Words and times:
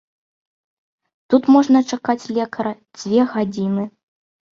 Тут 1.33 1.43
можна 1.55 1.81
чакаць 1.91 2.29
лекара 2.37 2.73
дзве 2.97 3.21
гадзіны. 3.35 3.85